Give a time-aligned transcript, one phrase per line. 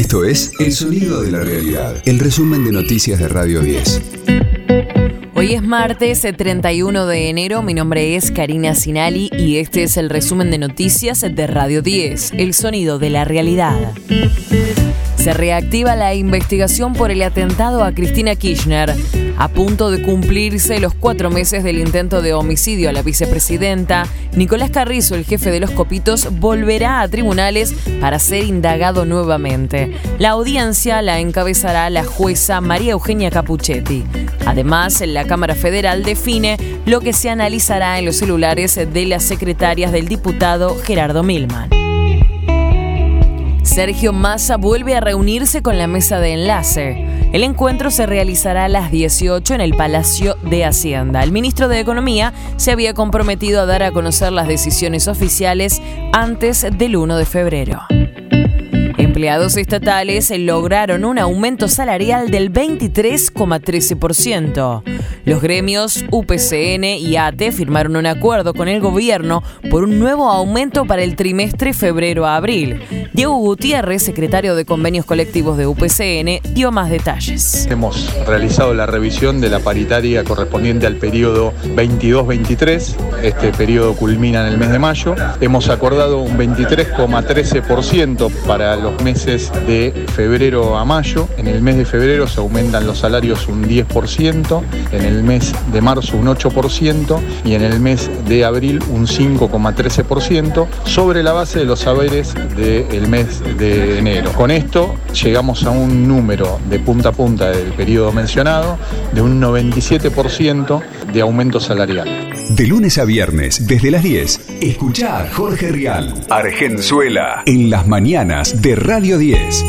[0.00, 4.00] Esto es El Sonido de la Realidad, el resumen de noticias de Radio 10.
[5.34, 10.08] Hoy es martes 31 de enero, mi nombre es Karina Sinali y este es el
[10.08, 13.92] resumen de noticias de Radio 10, El Sonido de la Realidad.
[15.20, 18.94] Se reactiva la investigación por el atentado a Cristina Kirchner.
[19.36, 24.70] A punto de cumplirse los cuatro meses del intento de homicidio a la vicepresidenta, Nicolás
[24.70, 29.94] Carrizo, el jefe de los copitos, volverá a tribunales para ser indagado nuevamente.
[30.18, 34.04] La audiencia la encabezará la jueza María Eugenia Capuchetti.
[34.46, 39.92] Además, la Cámara Federal define lo que se analizará en los celulares de las secretarias
[39.92, 41.79] del diputado Gerardo Milman.
[43.70, 47.06] Sergio Massa vuelve a reunirse con la mesa de enlace.
[47.32, 51.22] El encuentro se realizará a las 18 en el Palacio de Hacienda.
[51.22, 55.80] El ministro de Economía se había comprometido a dar a conocer las decisiones oficiales
[56.12, 57.82] antes del 1 de febrero.
[58.98, 64.82] Empleados estatales lograron un aumento salarial del 23,13%.
[65.30, 70.86] Los gremios UPCN y ATE firmaron un acuerdo con el gobierno por un nuevo aumento
[70.86, 72.82] para el trimestre febrero a abril.
[73.12, 77.68] Diego Gutiérrez, secretario de convenios colectivos de UPCN, dio más detalles.
[77.70, 83.22] Hemos realizado la revisión de la paritaria correspondiente al periodo 22-23.
[83.22, 85.14] Este periodo culmina en el mes de mayo.
[85.40, 91.28] Hemos acordado un 23,13% para los meses de febrero a mayo.
[91.36, 95.80] En el mes de febrero se aumentan los salarios un 10%, en el mes de
[95.80, 101.64] marzo un 8% y en el mes de abril un 5,13% sobre la base de
[101.64, 104.32] los saberes del mes de enero.
[104.32, 108.78] Con esto llegamos a un número de punta a punta del periodo mencionado
[109.12, 110.82] de un 97%
[111.12, 112.30] de aumento salarial.
[112.50, 118.60] De lunes a viernes, desde las 10, escucha a Jorge Rial, Argenzuela, en las mañanas
[118.60, 119.64] de Radio 10.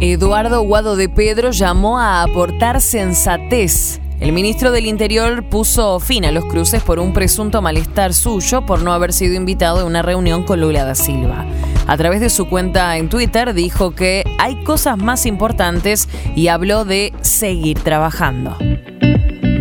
[0.00, 4.01] Eduardo Guado de Pedro llamó a aportar sensatez.
[4.22, 8.80] El ministro del Interior puso fin a los cruces por un presunto malestar suyo por
[8.80, 11.44] no haber sido invitado a una reunión con Lula da Silva.
[11.88, 16.84] A través de su cuenta en Twitter dijo que hay cosas más importantes y habló
[16.84, 18.56] de seguir trabajando.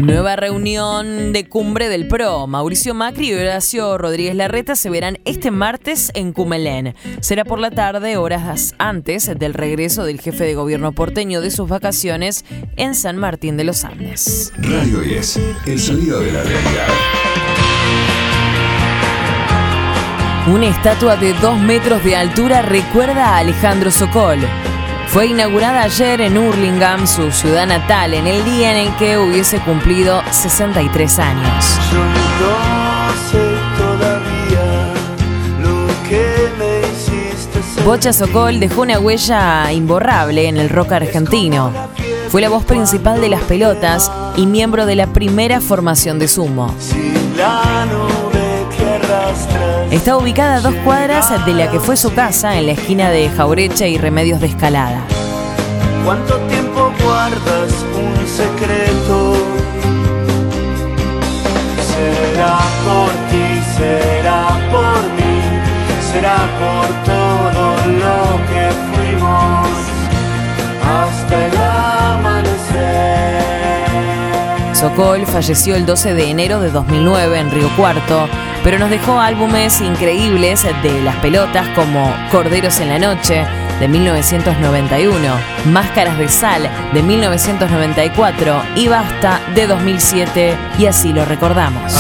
[0.02, 2.48] Nueva reunión de cumbre del PRO.
[2.48, 6.96] Mauricio Macri y Horacio Rodríguez Larreta se verán este martes en Cumelén.
[7.20, 11.70] Será por la tarde, horas antes del regreso del jefe de gobierno porteño de sus
[11.70, 12.46] vacaciones
[12.78, 14.52] en San Martín de los Andes.
[14.58, 16.88] Radio 10, el sonido de la realidad.
[20.48, 24.40] Una estatua de dos metros de altura recuerda a Alejandro Sokol.
[25.12, 29.60] Fue inaugurada ayer en Hurlingham, su ciudad natal, en el día en el que hubiese
[29.60, 31.66] cumplido 63 años.
[37.84, 41.74] Bocha Sokol dejó una huella imborrable en el rock argentino.
[42.30, 46.74] Fue la voz principal de las pelotas y miembro de la primera formación de sumo.
[49.92, 53.30] Está ubicada a dos cuadras de la que fue su casa en la esquina de
[53.30, 55.04] Jaurecha y Remedios de Escalada.
[56.06, 59.34] ¿Cuánto tiempo guardas un secreto?
[61.92, 65.36] Será por ti, será por mí,
[66.12, 68.66] será por todo lo que
[68.96, 69.70] fuimos
[70.84, 73.02] hasta el amanecer.
[74.76, 78.28] Sokol falleció el 12 de enero de 2009 en Río Cuarto,
[78.64, 83.46] pero nos dejó álbumes increíbles de las pelotas como Corderos en la Noche
[83.80, 85.34] de 1991,
[85.66, 91.92] Máscaras de Sal de 1994 y Basta de 2007 y así lo recordamos.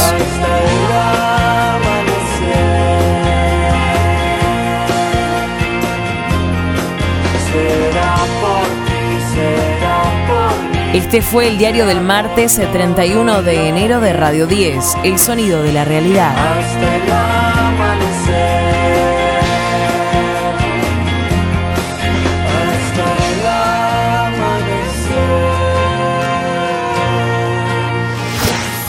[10.93, 15.71] Este fue el diario del martes 31 de enero de Radio 10, El Sonido de
[15.71, 16.35] la Realidad.
[16.35, 18.63] Hasta el amanecer.
[22.59, 23.47] Hasta el
[24.27, 24.89] amanecer.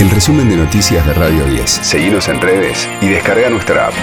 [0.01, 1.71] El resumen de noticias de Radio 10.
[1.71, 3.95] Seguimos en redes y descarga nuestra app.